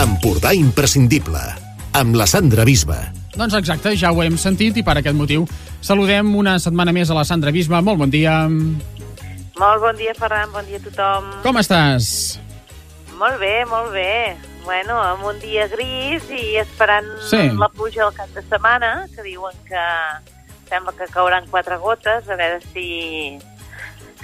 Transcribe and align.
Empordà 0.00 0.54
imprescindible, 0.56 1.40
amb 1.92 2.14
la 2.16 2.24
Sandra 2.24 2.64
Bisba. 2.64 2.96
Doncs 3.34 3.52
exacte, 3.58 3.92
ja 4.00 4.08
ho 4.14 4.22
hem 4.24 4.38
sentit 4.40 4.78
i 4.80 4.84
per 4.86 4.94
aquest 4.96 5.16
motiu 5.16 5.44
saludem 5.84 6.30
una 6.40 6.54
setmana 6.62 6.94
més 6.96 7.10
a 7.12 7.16
la 7.18 7.24
Sandra 7.28 7.52
Bisba. 7.52 7.82
Molt 7.84 8.00
bon 8.00 8.12
dia. 8.12 8.38
Molt 9.60 9.82
bon 9.82 9.98
dia, 10.00 10.14
Ferran, 10.16 10.48
bon 10.54 10.64
dia 10.64 10.80
a 10.80 10.84
tothom. 10.86 11.28
Com 11.44 11.60
estàs? 11.60 12.38
Molt 13.20 13.36
bé, 13.42 13.66
molt 13.68 13.92
bé. 13.92 14.36
Bueno, 14.64 14.96
amb 15.04 15.26
un 15.28 15.38
dia 15.44 15.66
gris 15.68 16.24
i 16.32 16.56
esperant 16.62 17.06
Sí. 17.28 17.50
la 17.60 17.68
pluja 17.68 18.06
del 18.06 18.14
cap 18.16 18.32
de 18.32 18.42
setmana, 18.48 19.06
que 19.14 19.22
diuen 19.22 19.52
que 19.68 19.84
sembla 20.70 20.92
que 20.96 21.12
cauran 21.12 21.46
quatre 21.52 21.76
gotes, 21.76 22.28
a 22.28 22.36
veure 22.36 22.60
si 22.72 23.36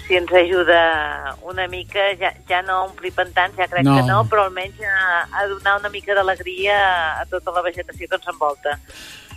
si 0.06 0.14
ens 0.16 0.30
ajuda 0.32 1.34
una 1.50 1.66
mica, 1.68 2.00
ja, 2.20 2.30
ja 2.48 2.62
no 2.62 2.72
a 2.80 2.84
omplir 2.86 3.12
pantans, 3.12 3.56
ja 3.58 3.66
crec 3.68 3.84
No. 3.84 3.96
que 3.96 4.02
no, 4.06 4.20
però 4.30 4.44
almenys 4.46 4.78
a, 4.86 5.26
a 5.42 5.46
donar 5.50 5.78
una 5.80 5.88
mica 5.90 6.14
d'alegria 6.14 6.76
a 7.20 7.24
tota 7.30 7.50
la 7.52 7.62
vegetació 7.62 8.08
que 8.08 8.14
ens 8.20 8.28
envolta. 8.30 8.78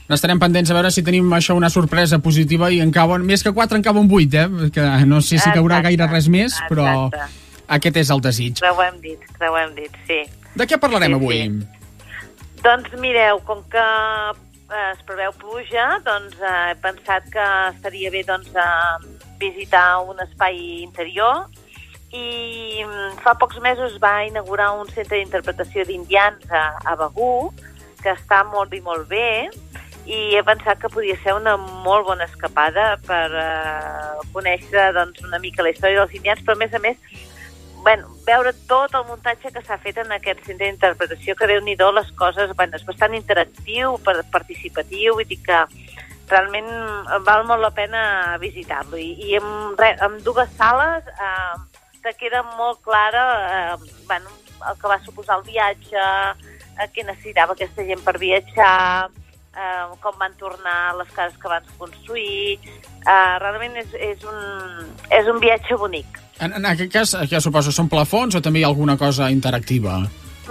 Estarem 0.09 0.39
pendents 0.41 0.71
a 0.71 0.73
veure 0.73 0.89
si 0.89 1.03
tenim 1.05 1.27
això 1.37 1.53
una 1.57 1.69
sorpresa 1.69 2.17
positiva 2.19 2.71
i 2.73 2.79
en 2.81 2.89
cauen, 2.91 3.21
més 3.25 3.43
que 3.45 3.51
4 3.53 3.77
en 3.77 3.83
cauen 3.85 4.07
8, 4.09 4.39
eh? 4.41 4.69
Que 4.73 4.81
no 5.05 5.21
sé 5.21 5.37
si 5.37 5.49
caurà 5.53 5.77
Exacte, 5.79 5.89
gaire 5.89 6.07
res 6.09 6.27
més, 6.33 6.55
però 6.69 6.87
exacte. 7.07 7.43
aquest 7.77 7.97
és 8.01 8.09
el 8.09 8.21
desig. 8.25 8.57
Però 8.59 8.73
ho 8.77 8.81
hem 8.87 8.97
dit, 9.03 9.21
però 9.37 9.51
ho 9.53 9.57
hem 9.61 9.75
dit, 9.77 9.99
sí. 10.07 10.23
De 10.57 10.65
què 10.65 10.79
parlarem 10.81 11.13
Sí, 11.13 11.19
avui? 11.19 11.41
sí. 11.43 12.23
Doncs 12.63 12.91
mireu, 12.99 13.37
com 13.45 13.61
que 13.71 13.79
eh, 13.85 14.91
es 14.95 15.03
preveu 15.05 15.31
pluja, 15.37 15.85
doncs 16.03 16.33
eh, 16.41 16.55
he 16.71 16.75
pensat 16.81 17.29
que 17.31 17.45
estaria 17.75 18.09
bé 18.11 18.23
doncs, 18.27 18.49
eh, 18.49 19.28
visitar 19.39 20.01
un 20.03 20.19
espai 20.23 20.59
interior 20.83 21.47
i 22.11 22.83
mm, 22.83 23.19
fa 23.23 23.35
pocs 23.37 23.59
mesos 23.61 23.99
va 24.01 24.25
inaugurar 24.25 24.71
un 24.77 24.89
centre 24.89 25.19
d'interpretació 25.19 25.85
d'indians 25.85 26.45
a, 26.49 26.65
a 26.85 26.95
Begú, 26.99 27.51
que 28.01 28.13
està 28.15 28.43
molt 28.47 28.73
i 28.73 28.81
molt 28.81 29.07
bé, 29.09 29.49
i 30.09 30.19
he 30.33 30.41
pensat 30.45 30.79
que 30.81 30.89
podia 30.89 31.17
ser 31.21 31.35
una 31.37 31.55
molt 31.57 32.07
bona 32.07 32.25
escapada 32.25 32.95
per 33.05 33.27
eh, 33.29 34.23
conèixer 34.33 34.89
doncs, 34.95 35.21
una 35.27 35.37
mica 35.43 35.65
la 35.65 35.73
història 35.75 36.01
dels 36.01 36.15
indians, 36.17 36.41
però 36.41 36.57
a 36.57 36.61
més 36.63 36.73
a 36.73 36.81
més 36.81 36.97
bueno, 37.79 38.09
veure 38.25 38.51
tot 38.67 38.93
el 38.97 39.05
muntatge 39.07 39.53
que 39.55 39.61
s'ha 39.63 39.77
fet 39.79 40.01
en 40.01 40.11
aquest 40.11 40.41
centre 40.43 40.67
d'interpretació, 40.67 41.35
que 41.35 41.47
déu 41.47 41.61
nhi 41.63 41.77
les 41.79 42.11
coses, 42.19 42.51
bueno, 42.55 42.75
és 42.75 42.85
bastant 42.85 43.15
interactiu, 43.15 43.97
participatiu, 44.31 45.13
vull 45.15 45.29
dir 45.29 45.39
que 45.45 45.61
realment 46.29 46.69
val 47.25 47.45
molt 47.49 47.63
la 47.63 47.71
pena 47.75 48.01
visitar-lo. 48.41 48.97
I, 48.97 49.13
i 49.29 49.37
amb, 49.39 49.79
re, 49.79 49.93
amb 50.05 50.21
dues 50.25 50.51
sales 50.57 51.07
eh, 51.09 51.55
te 52.03 52.13
queda 52.19 52.43
molt 52.57 52.81
clara 52.85 53.23
eh, 53.73 53.95
bueno, 54.07 54.29
el 54.69 54.77
que 54.79 54.91
va 54.91 54.99
suposar 55.03 55.39
el 55.39 55.47
viatge, 55.47 56.05
eh, 56.77 56.87
què 56.93 57.05
necessitava 57.07 57.55
aquesta 57.55 57.85
gent 57.87 58.03
per 58.05 58.17
viatjar, 58.19 59.09
eh, 59.55 59.83
com 60.03 60.15
van 60.19 60.35
tornar 60.39 60.95
les 60.99 61.11
cases 61.15 61.37
que 61.39 61.51
van 61.51 61.67
construir... 61.77 62.59
Eh, 62.99 63.35
realment 63.39 63.77
és, 63.79 63.93
és, 63.95 64.23
un, 64.27 64.89
és 65.15 65.27
un 65.31 65.37
viatge 65.39 65.77
bonic. 65.79 66.17
En, 66.43 66.51
en 66.57 66.65
aquest 66.67 66.91
cas, 66.91 67.13
què 67.31 67.39
suposo, 67.39 67.71
són 67.71 67.87
plafons 67.91 68.35
o 68.35 68.41
també 68.43 68.59
hi 68.59 68.65
ha 68.67 68.71
alguna 68.71 68.97
cosa 68.99 69.29
interactiva? 69.31 70.01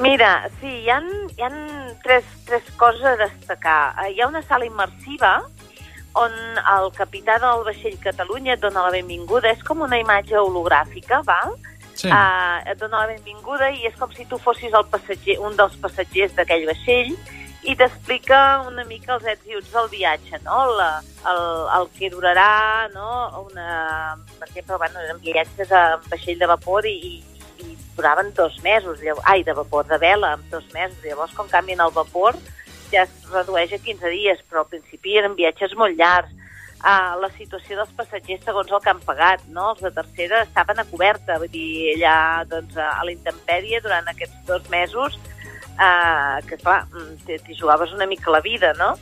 Mira, 0.01 0.49
sí, 0.61 0.71
hi 0.84 0.91
ha, 0.91 0.97
hi 1.37 1.45
ha 1.45 1.51
tres, 2.05 2.25
tres 2.49 2.65
coses 2.81 3.05
a 3.05 3.17
destacar. 3.21 3.95
Eh, 4.05 4.15
Hi 4.15 4.23
ha 4.23 4.31
una 4.31 4.43
sala 4.49 4.67
immersiva 4.69 5.43
on 6.17 6.33
el 6.59 6.92
capità 6.97 7.39
del 7.42 7.64
vaixell 7.67 7.98
Catalunya 8.03 8.55
et 8.56 8.62
dona 8.62 8.87
la 8.87 8.95
benvinguda. 8.95 9.53
És 9.53 9.64
com 9.67 9.83
una 9.87 9.98
imatge 10.01 10.39
hologràfica, 10.39 11.23
val? 11.27 11.56
Sí. 11.98 12.09
Uh, 12.09 12.62
et 12.70 12.78
dona 12.78 13.03
la 13.03 13.11
benvinguda 13.11 13.73
i 13.75 13.89
és 13.89 13.97
com 13.98 14.12
si 14.15 14.25
tu 14.31 14.39
fossis 14.39 14.75
el 14.75 14.87
passatger, 14.92 15.41
un 15.42 15.56
dels 15.59 15.75
passatgers 15.83 16.37
d'aquell 16.37 16.69
vaixell 16.69 17.12
i 17.67 17.75
t'explica 17.77 18.62
una 18.69 18.84
mica 18.87 19.17
els 19.17 19.27
ets 19.27 19.48
i 19.50 19.56
uts 19.59 19.73
del 19.75 19.89
viatge, 19.91 20.39
no? 20.45 20.61
La, 20.78 20.89
el, 21.31 21.41
el 21.78 21.89
que 21.97 22.11
durarà, 22.12 22.87
no? 22.95 23.09
Una, 23.50 24.15
per 24.38 24.47
exemple, 24.47 24.78
bueno, 24.78 25.03
eren 25.03 25.19
viatges 25.25 25.72
amb 25.75 26.06
vaixell 26.09 26.38
de 26.38 26.49
vapor 26.49 26.87
i, 26.87 26.94
i, 27.11 27.43
i 27.66 27.75
duraven 27.97 28.31
dos 28.38 28.61
mesos, 28.62 29.03
llavors, 29.03 29.27
ai, 29.27 29.43
de 29.44 29.56
vapor, 29.59 29.88
de 29.91 29.99
vela, 29.99 30.37
amb 30.38 30.47
dos 30.55 30.65
mesos. 30.72 31.03
Llavors, 31.05 31.34
com 31.34 31.50
canvien 31.50 31.82
el 31.82 31.93
vapor, 31.93 32.38
ja 32.93 33.04
es 33.06 33.31
redueix 33.32 33.72
a 33.72 33.81
15 33.82 34.12
dies, 34.12 34.43
però 34.49 34.65
al 34.65 34.71
principi 34.72 35.16
eren 35.21 35.37
viatges 35.38 35.75
molt 35.78 35.99
llargs. 35.99 36.34
Uh, 36.78 37.16
la 37.19 37.26
situació 37.34 37.75
dels 37.75 37.94
passatgers 37.99 38.44
segons 38.47 38.69
el 38.71 38.82
que 38.84 38.91
han 38.93 39.00
pagat, 39.03 39.41
no? 39.50 39.72
Els 39.72 39.81
de 39.82 39.91
tercera 39.97 40.44
estaven 40.44 40.78
a 40.78 40.84
coberta, 40.87 41.41
vull 41.43 41.50
dir, 41.50 41.97
allà 41.97 42.44
doncs, 42.47 42.76
a 42.78 43.03
la 43.03 43.10
intempèrie 43.10 43.81
durant 43.82 44.06
aquests 44.12 44.44
dos 44.47 44.69
mesos, 44.71 45.19
uh, 45.75 46.38
que 46.47 46.60
clar, 46.62 46.84
mm, 46.93 47.19
t'hi 47.26 47.59
jugaves 47.59 47.91
una 47.97 48.06
mica 48.06 48.31
la 48.31 48.41
vida, 48.44 48.72
no? 48.78 48.93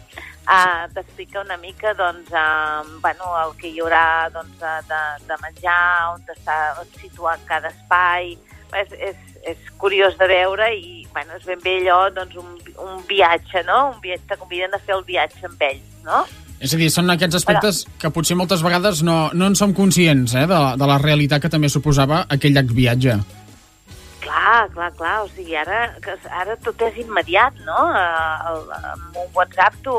Uh, 0.46 0.86
T'explica 0.94 1.42
una 1.42 1.56
mica 1.58 1.92
doncs, 1.92 2.30
uh, 2.32 2.80
bueno, 3.02 3.32
el 3.42 3.56
que 3.60 3.68
hi 3.68 3.80
haurà 3.82 4.30
doncs, 4.32 4.56
de, 4.88 5.02
de 5.28 5.38
menjar, 5.42 6.14
on 6.14 6.22
està 6.32 6.58
situat 6.96 7.42
cada 7.48 7.74
espai, 7.74 8.36
és, 8.72 8.92
és, 9.10 9.16
és 9.52 9.72
curiós 9.80 10.16
de 10.18 10.28
veure 10.30 10.70
i 10.74 11.05
bueno, 11.16 11.36
és 11.40 11.46
ben 11.48 11.60
bé 11.64 11.78
allò, 11.80 12.10
doncs, 12.12 12.36
un, 12.36 12.58
un 12.84 12.98
viatge, 13.08 13.62
no? 13.64 13.78
Un 13.94 14.00
viatge, 14.04 14.26
te 14.28 14.36
conviden 14.36 14.74
a 14.76 14.80
fer 14.84 14.98
el 14.98 15.04
viatge 15.08 15.46
amb 15.48 15.62
ells, 15.64 15.86
no? 16.04 16.26
És 16.60 16.72
a 16.72 16.78
dir, 16.80 16.86
són 16.92 17.08
aquests 17.12 17.36
aspectes 17.40 17.82
que 18.00 18.08
potser 18.12 18.36
moltes 18.36 18.62
vegades 18.64 19.02
no, 19.04 19.16
no 19.36 19.48
en 19.50 19.56
som 19.58 19.72
conscients, 19.76 20.32
eh, 20.36 20.46
de, 20.48 20.54
la, 20.56 20.70
de 20.80 20.86
la 20.88 20.96
realitat 21.02 21.42
que 21.44 21.50
també 21.52 21.68
suposava 21.72 22.22
aquell 22.32 22.56
viatge. 22.72 23.16
Clar, 24.24 24.68
clar, 24.74 24.90
clar, 24.96 25.16
o 25.22 25.28
sigui, 25.34 25.54
ara, 25.56 25.82
ara 26.40 26.56
tot 26.64 26.80
és 26.88 26.96
immediat, 27.04 27.54
no? 27.66 27.76
Eh, 27.94 28.50
El, 28.50 28.62
amb 28.92 29.20
un 29.22 29.28
WhatsApp 29.36 29.76
tu, 29.84 29.94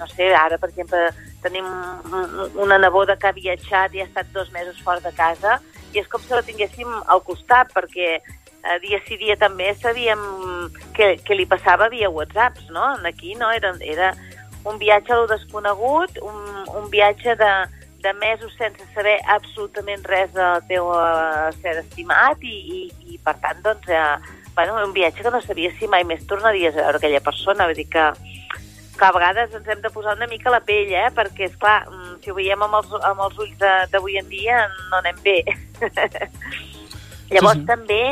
no 0.00 0.08
sé, 0.10 0.32
ara, 0.34 0.58
per 0.58 0.70
exemple, 0.72 0.98
tenim 1.44 1.64
un- 1.68 2.50
una 2.64 2.78
neboda 2.78 3.16
que 3.16 3.28
ha 3.28 3.36
viatjat 3.36 3.94
i 3.94 4.00
ha 4.02 4.08
estat 4.08 4.32
dos 4.34 4.50
mesos 4.52 4.80
fora 4.82 5.00
de 5.04 5.12
casa 5.14 5.60
i 5.94 6.00
és 6.00 6.08
com 6.08 6.20
si 6.20 6.32
la 6.34 6.42
tinguéssim 6.42 6.88
al 7.06 7.22
costat, 7.22 7.70
perquè 7.76 8.16
eh, 8.64 8.78
dia 8.82 9.00
sí 9.06 9.18
dia 9.20 9.36
també 9.40 9.72
sabíem 9.80 10.22
què, 10.96 11.16
què 11.24 11.36
li 11.36 11.46
passava 11.46 11.90
via 11.92 12.10
WhatsApps, 12.10 12.70
no? 12.70 12.94
Aquí 13.08 13.34
no, 13.34 13.50
era, 13.52 13.74
era 13.80 14.12
un 14.66 14.78
viatge 14.78 15.12
a 15.12 15.20
lo 15.20 15.26
desconegut, 15.30 16.18
un, 16.22 16.38
un 16.76 16.88
viatge 16.90 17.36
de, 17.38 17.52
de 18.02 18.12
mesos 18.14 18.54
sense 18.58 18.82
saber 18.94 19.18
absolutament 19.26 20.04
res 20.06 20.32
del 20.34 20.62
teu 20.70 20.90
uh, 20.90 21.50
ser 21.62 21.78
estimat 21.82 22.42
i, 22.42 22.56
i, 22.78 23.14
i 23.14 23.20
per 23.22 23.36
tant, 23.42 23.62
doncs, 23.64 23.88
eh, 23.88 24.42
bueno, 24.54 24.78
un 24.82 24.94
viatge 24.96 25.22
que 25.22 25.30
no 25.30 25.42
sabies 25.42 25.76
si 25.78 25.88
mai 25.90 26.04
més 26.08 26.24
tornaries 26.30 26.74
a 26.74 26.84
veure 26.84 27.00
aquella 27.00 27.22
persona, 27.24 27.66
vull 27.68 27.78
dir 27.78 27.88
que, 27.92 28.06
que 28.96 29.06
a 29.06 29.12
vegades 29.14 29.54
ens 29.54 29.68
hem 29.68 29.82
de 29.84 29.92
posar 29.94 30.16
una 30.16 30.30
mica 30.30 30.54
la 30.54 30.62
pell, 30.64 30.92
eh? 30.94 31.10
perquè, 31.14 31.50
és 31.50 31.58
clar, 31.60 31.80
si 32.22 32.32
ho 32.32 32.38
veiem 32.38 32.62
amb 32.66 32.78
els, 32.80 32.94
amb 33.10 33.26
els 33.26 33.42
ulls 33.42 33.58
d'avui 33.92 34.18
en 34.22 34.30
dia, 34.32 34.64
no 34.90 35.02
anem 35.02 35.20
bé. 35.26 35.40
Llavors, 37.30 37.58
Sí, 37.58 37.64
sí. 37.64 37.66
també 37.66 38.02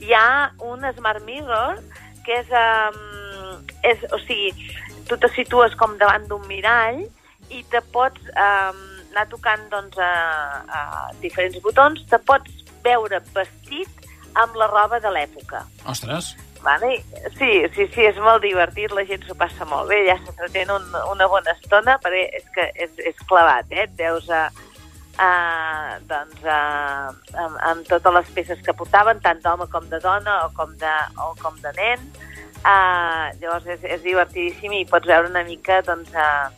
hi 0.00 0.14
ha 0.16 0.50
un 0.66 0.84
Smart 0.96 1.24
Mirror 1.26 1.80
que 2.26 2.40
és, 2.40 2.50
um, 2.52 3.62
és, 3.86 4.04
o 4.12 4.18
sigui, 4.26 4.72
tu 5.08 5.18
te 5.20 5.30
situes 5.34 5.74
com 5.80 5.96
davant 6.00 6.26
d'un 6.30 6.44
mirall 6.48 7.02
i 7.50 7.64
te 7.72 7.80
pots 7.94 8.20
um, 8.30 8.84
anar 9.10 9.26
tocant 9.30 9.64
doncs, 9.72 9.98
a, 9.98 10.10
a 10.68 10.82
diferents 11.22 11.58
botons, 11.64 12.04
te 12.10 12.20
pots 12.22 12.62
veure 12.84 13.20
vestit 13.34 14.06
amb 14.38 14.54
la 14.56 14.68
roba 14.70 15.00
de 15.02 15.10
l'època. 15.10 15.64
Ostres, 15.90 16.34
Vale? 16.62 17.02
Sí, 17.38 17.64
sí, 17.74 17.86
sí, 17.88 18.02
és 18.04 18.18
molt 18.20 18.42
divertit, 18.44 18.92
la 18.92 19.06
gent 19.08 19.22
s'ho 19.24 19.34
passa 19.38 19.64
molt 19.64 19.88
bé, 19.88 20.02
ja 20.10 20.18
s'entretén 20.20 20.68
un, 20.74 20.84
una 21.08 21.28
bona 21.30 21.54
estona, 21.56 21.96
perquè 22.02 22.26
és 22.36 22.50
que 22.52 22.66
és, 22.84 22.90
és 23.12 23.22
clavat, 23.30 23.70
eh? 23.72 23.86
Et 23.86 23.94
veus 23.96 24.28
a, 24.28 24.42
a, 25.18 25.98
doncs, 26.08 26.44
a, 26.44 26.58
amb, 27.44 27.58
amb 27.70 27.88
totes 27.88 28.14
les 28.14 28.30
peces 28.36 28.62
que 28.64 28.74
portaven, 28.76 29.20
tant 29.24 29.40
d'home 29.44 29.66
com 29.72 29.88
de 29.90 30.00
dona 30.02 30.44
o 30.46 30.50
com 30.56 30.72
de, 30.78 30.94
o 31.24 31.34
com 31.40 31.56
de 31.64 31.72
nen. 31.78 32.06
Uh, 32.60 33.32
llavors 33.40 33.66
és, 33.72 33.84
és 33.96 34.02
divertidíssim 34.04 34.74
i 34.76 34.86
pots 34.88 35.08
veure 35.08 35.30
una 35.30 35.44
mica 35.46 35.80
doncs, 35.86 36.12
uh, 36.12 36.50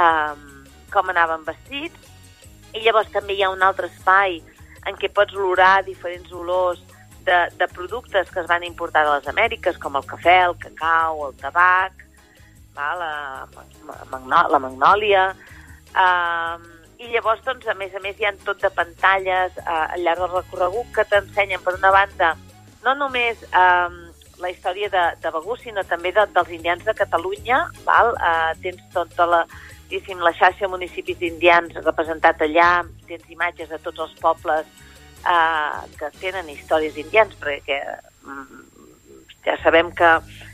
um, 0.00 0.64
com 0.92 1.10
anaven 1.12 1.44
vestits. 1.46 2.12
I 2.72 2.84
llavors 2.84 3.10
també 3.12 3.36
hi 3.36 3.44
ha 3.44 3.52
un 3.52 3.64
altre 3.64 3.90
espai 3.92 4.40
en 4.88 4.96
què 4.96 5.10
pots 5.12 5.36
olorar 5.36 5.82
diferents 5.84 6.32
olors 6.32 6.80
de, 7.26 7.38
de 7.60 7.68
productes 7.74 8.30
que 8.32 8.40
es 8.40 8.48
van 8.48 8.64
importar 8.64 9.04
de 9.04 9.18
les 9.18 9.28
Amèriques, 9.28 9.76
com 9.80 9.96
el 10.00 10.06
cafè, 10.08 10.38
el 10.46 10.56
cacau, 10.60 11.26
el 11.28 11.36
tabac, 11.40 12.04
va, 12.76 12.88
la, 12.96 13.12
magno, 14.10 14.42
la 14.48 14.64
magnòlia... 14.64 15.28
Um, 15.98 16.74
I 16.98 17.08
llavors, 17.12 17.44
doncs, 17.46 17.66
a 17.70 17.74
més 17.78 17.94
a 17.94 18.02
més, 18.02 18.18
hi 18.18 18.26
ha 18.26 18.34
tot 18.42 18.58
de 18.62 18.70
pantalles 18.74 19.54
uh, 19.62 19.86
al 19.94 20.02
llarg 20.02 20.24
del 20.24 20.32
recorregut 20.32 20.90
que 20.96 21.04
t'ensenyen, 21.06 21.62
per 21.62 21.76
una 21.76 21.92
banda, 21.94 22.32
no 22.82 22.94
només 22.98 23.44
um, 23.52 23.98
la 24.42 24.50
història 24.50 24.90
de, 24.90 25.04
de 25.22 25.32
Begú, 25.34 25.54
sinó 25.62 25.84
també 25.86 26.10
de, 26.16 26.26
dels 26.34 26.50
indians 26.56 26.82
de 26.86 26.94
Catalunya. 26.98 27.60
Val? 27.86 28.14
Uh, 28.18 28.50
tens 28.64 28.82
tota 28.94 29.28
la, 29.30 29.44
diguéssim, 29.88 30.18
la 30.26 30.34
xarxa 30.34 30.66
de 30.66 30.72
municipis 30.74 31.22
indians 31.30 31.78
representat 31.86 32.42
allà, 32.46 32.70
tens 33.06 33.30
imatges 33.30 33.70
de 33.70 33.78
tots 33.86 34.06
els 34.08 34.18
pobles 34.22 34.66
uh, 35.22 35.86
que 35.98 36.10
tenen 36.18 36.50
històries 36.50 36.98
indians, 36.98 37.38
perquè 37.38 37.78
mm, 38.26 38.64
Ja 39.46 39.54
sabem 39.62 39.92
que, 39.96 40.08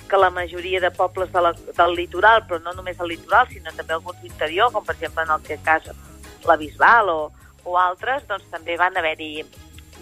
que 0.09 0.19
la 0.21 0.31
majoria 0.31 0.81
de 0.81 0.91
pobles 0.95 1.33
de 1.33 1.41
la, 1.41 1.51
del 1.53 1.95
litoral, 1.97 2.45
però 2.47 2.61
no 2.63 2.75
només 2.77 3.01
el 3.01 3.09
litoral, 3.11 3.49
sinó 3.51 3.73
també 3.75 3.97
alguns 3.97 4.21
interior, 4.23 4.71
com 4.71 4.85
per 4.85 4.95
exemple 4.95 5.25
en 5.25 5.33
el 5.35 5.43
que 5.43 5.57
cas 5.65 5.89
la 6.47 6.57
Bisbal 6.57 7.09
o, 7.09 7.33
o 7.65 7.79
altres, 7.79 8.27
doncs 8.29 8.45
també 8.51 8.77
van 8.77 8.97
haver-hi 8.97 9.45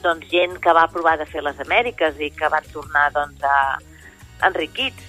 doncs, 0.02 0.26
gent 0.30 0.56
que 0.58 0.72
va 0.74 0.88
provar 0.90 1.16
de 1.18 1.26
fer 1.30 1.42
les 1.46 1.58
Amèriques 1.62 2.18
i 2.20 2.30
que 2.34 2.48
van 2.50 2.64
tornar 2.72 3.10
doncs, 3.14 3.42
a, 3.46 3.78
enriquits. 4.48 5.02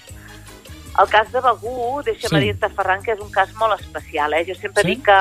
El 1.02 1.10
cas 1.10 1.32
de 1.34 1.42
Begú, 1.42 2.04
deixa'm 2.06 2.30
Sí. 2.38 2.40
dir-te, 2.40 2.70
Ferran, 2.70 3.02
que 3.02 3.14
és 3.14 3.20
un 3.20 3.32
cas 3.32 3.50
molt 3.58 3.80
especial. 3.80 4.34
Eh? 4.34 4.46
Jo 4.46 4.54
sempre 4.56 4.84
Sí? 4.84 4.90
dic 4.96 5.06
que, 5.06 5.18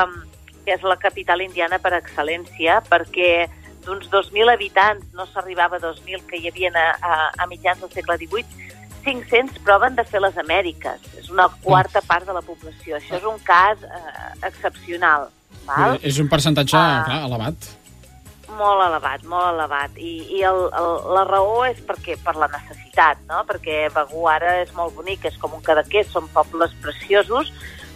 que 0.67 0.75
és 0.75 0.83
la 0.83 0.99
capital 1.01 1.41
indiana 1.41 1.79
per 1.79 1.95
excel·lència, 1.97 2.83
perquè 2.91 3.49
d'uns 3.87 4.11
2.000 4.11 4.53
habitants, 4.53 5.07
no 5.15 5.25
s'arribava 5.27 5.77
a 5.77 5.81
2.000 5.81 6.27
que 6.29 6.37
hi 6.37 6.49
havia 6.49 6.71
a, 6.77 6.85
a, 7.01 7.31
a 7.39 7.47
mitjans 7.47 7.81
del 7.81 7.91
segle 7.91 8.19
XVIII, 8.19 8.69
500 9.03 9.59
proven 9.65 9.97
de 9.97 10.05
fer 10.05 10.21
les 10.21 10.37
Amèriques. 10.39 11.01
És 11.19 11.31
una 11.31 11.49
quarta 11.63 12.01
part 12.07 12.27
de 12.29 12.33
la 12.37 12.43
població. 12.43 12.97
Això 13.01 13.17
és 13.17 13.25
un 13.25 13.39
cas 13.41 13.81
eh, 13.83 14.47
excepcional. 14.47 15.31
Val? 15.67 15.99
És 16.03 16.19
un 16.19 16.29
percentatge, 16.29 16.77
Ah. 16.77 17.03
clar, 17.07 17.23
elevat. 17.29 17.71
Molt 18.53 18.83
elevat, 18.85 19.23
molt 19.25 19.55
elevat. 19.55 19.97
I, 19.97 20.39
i 20.39 20.43
el, 20.45 20.59
el, 20.77 20.89
la 21.17 21.25
raó 21.25 21.65
és 21.65 21.79
perquè 21.87 22.19
per 22.23 22.35
la 22.37 22.49
necessitat, 22.53 23.23
no? 23.29 23.45
Perquè 23.49 23.87
Begú 23.95 24.27
ara 24.29 24.59
és 24.61 24.73
molt 24.77 24.95
bonic, 24.95 25.25
és 25.25 25.39
com 25.41 25.55
un 25.57 25.63
cadaqués, 25.65 26.11
són 26.13 26.29
pobles 26.35 26.75
preciosos, 26.83 27.53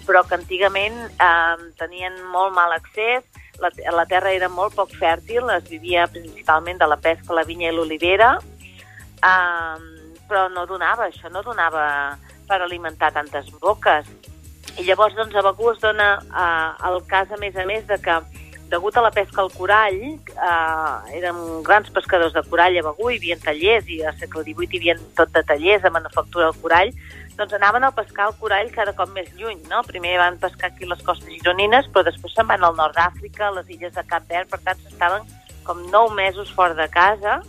però 0.07 0.23
que 0.25 0.39
antigament 0.39 0.97
eh, 1.21 1.57
tenien 1.77 2.17
molt 2.33 2.55
mal 2.55 2.73
accés, 2.73 3.25
la, 3.61 3.71
la 3.93 4.07
terra 4.07 4.33
era 4.33 4.49
molt 4.49 4.75
poc 4.75 4.93
fèrtil, 4.97 5.51
es 5.51 5.69
vivia 5.69 6.07
principalment 6.07 6.79
de 6.79 6.87
la 6.89 6.97
pesca, 6.97 7.35
la 7.35 7.45
vinya 7.45 7.69
i 7.69 7.75
l'olivera, 7.75 8.39
eh, 9.21 9.77
però 10.29 10.49
no 10.53 10.65
donava, 10.67 11.11
això 11.11 11.31
no 11.31 11.43
donava 11.43 12.17
per 12.47 12.61
alimentar 12.63 13.13
tantes 13.13 13.51
boques. 13.61 14.07
I 14.77 14.85
llavors, 14.85 15.15
doncs, 15.17 15.35
a 15.35 15.45
Begú 15.47 15.71
es 15.73 15.79
dona 15.81 16.17
eh, 16.23 16.89
el 16.91 17.01
cas, 17.09 17.31
a 17.33 17.39
més 17.41 17.57
a 17.57 17.65
més, 17.69 17.87
de 17.89 17.99
que 18.03 18.19
degut 18.71 18.97
a 18.97 19.03
la 19.05 19.13
pesca 19.15 19.41
al 19.43 19.53
corall, 19.55 20.01
eh, 20.19 21.17
érem 21.19 21.39
grans 21.67 21.91
pescadors 21.95 22.35
de 22.35 22.43
corall 22.51 22.79
a 22.79 22.83
Begú, 22.89 23.11
hi 23.11 23.21
havia 23.21 23.39
tallers, 23.43 23.89
i 23.89 24.03
al 24.03 24.19
segle 24.19 24.43
XVIII 24.43 24.73
hi 24.73 24.83
havia 24.83 24.99
tot 25.19 25.33
de 25.33 25.43
tallers 25.47 25.87
de 25.87 25.95
manufactura 25.95 26.51
del 26.51 26.61
corall, 26.63 26.93
doncs 27.37 27.57
anaven 27.57 27.85
a 27.85 27.93
pescar 27.95 28.31
el 28.31 28.37
corall 28.41 28.73
cada 28.75 28.95
cop 28.97 29.13
més 29.15 29.29
lluny, 29.39 29.61
no? 29.71 29.83
Primer 29.87 30.17
van 30.19 30.39
pescar 30.43 30.73
aquí 30.73 30.89
les 30.89 31.03
costes 31.07 31.31
gironines, 31.31 31.89
però 31.93 32.05
després 32.07 32.35
se'n 32.35 32.49
van 32.49 32.65
al 32.65 32.77
nord 32.79 32.97
d'Àfrica, 32.97 33.49
a 33.49 33.57
les 33.59 33.71
illes 33.77 33.95
de 33.95 34.07
Cap 34.09 34.27
Verd, 34.29 34.51
per 34.51 34.63
tant, 34.65 34.81
s'estaven 34.83 35.29
com 35.67 35.83
nou 35.91 36.11
mesos 36.15 36.51
fora 36.55 36.75
de 36.79 36.89
casa, 36.89 37.41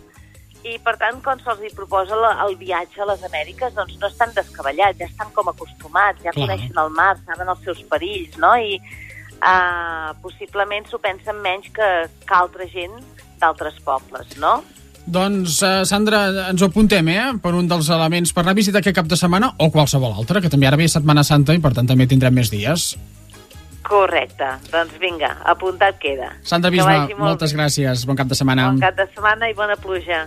i 0.68 0.78
per 0.84 0.96
tant, 1.00 1.20
quan 1.24 1.40
se'ls 1.44 1.60
hi 1.64 1.72
proposa 1.74 2.16
la, 2.18 2.32
el 2.46 2.56
viatge 2.60 3.02
a 3.02 3.08
les 3.10 3.22
Amèriques, 3.28 3.74
doncs 3.76 3.98
no 4.00 4.08
estan 4.10 4.32
descabellats, 4.36 4.98
ja 5.00 5.08
estan 5.08 5.30
com 5.36 5.50
acostumats, 5.52 6.22
ja 6.24 6.32
Clar. 6.32 6.46
coneixen 6.46 6.80
el 6.84 6.90
mar, 6.96 7.14
saben 7.26 7.52
els 7.52 7.62
seus 7.66 7.82
perills, 7.90 8.38
no? 8.42 8.54
I 8.56 8.78
uh, 8.78 10.14
possiblement 10.24 10.88
s'ho 10.88 11.00
pensen 11.02 11.40
menys 11.44 11.70
que, 11.74 11.92
que 12.24 12.36
altra 12.36 12.68
gent 12.72 12.98
d'altres 13.40 13.78
pobles, 13.86 14.34
no? 14.42 14.58
Doncs, 15.08 15.62
uh, 15.64 15.84
Sandra, 15.88 16.26
ens 16.50 16.62
ho 16.62 16.68
apuntem, 16.68 17.06
eh?, 17.14 17.28
per 17.40 17.54
un 17.56 17.68
dels 17.70 17.88
elements 17.94 18.34
per 18.34 18.44
anar 18.44 18.52
a 18.52 18.60
visitar 18.60 18.82
aquest 18.82 18.98
cap 18.98 19.08
de 19.08 19.16
setmana 19.16 19.54
o 19.56 19.70
qualsevol 19.72 20.18
altre, 20.20 20.42
que 20.44 20.52
també 20.52 20.68
ara 20.68 20.76
ve 20.76 20.90
Setmana 20.90 21.24
Santa 21.24 21.56
i, 21.56 21.62
per 21.64 21.72
tant, 21.76 21.88
també 21.88 22.08
tindrem 22.10 22.36
més 22.36 22.52
dies. 22.52 22.92
Correcte. 23.88 24.50
Doncs 24.68 24.98
vinga, 25.00 25.30
apuntat 25.48 25.96
queda. 26.02 26.34
Sandra 26.44 26.70
molt 26.74 27.14
moltes 27.16 27.54
bé. 27.54 27.62
gràcies. 27.62 28.04
Bon 28.04 28.18
cap 28.18 28.28
de 28.28 28.36
setmana. 28.36 28.68
Bon 28.68 28.82
cap 28.82 28.98
de 28.98 29.06
setmana 29.14 29.48
i 29.48 29.56
bona 29.56 29.78
pluja. 29.80 30.26